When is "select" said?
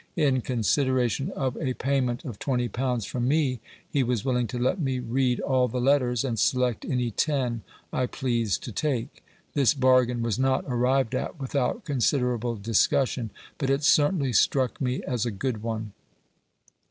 6.39-6.83